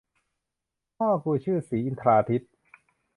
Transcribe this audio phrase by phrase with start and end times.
[0.97, 2.51] พ่อกูชื่อศรีอินทราทิตย์